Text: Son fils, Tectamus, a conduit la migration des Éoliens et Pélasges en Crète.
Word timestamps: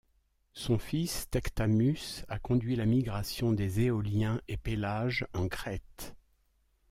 Son 0.53 0.79
fils, 0.79 1.29
Tectamus, 1.29 2.25
a 2.27 2.39
conduit 2.39 2.75
la 2.75 2.87
migration 2.87 3.51
des 3.51 3.81
Éoliens 3.81 4.41
et 4.47 4.57
Pélasges 4.57 5.27
en 5.35 5.47
Crète. 5.47 6.15